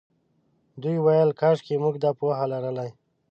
دوی 0.81 0.97
ویل 1.05 1.29
کاشکې 1.39 1.75
موږ 1.83 1.95
دا 2.03 2.11
پوهه 2.19 2.45
لرلای. 2.51 2.91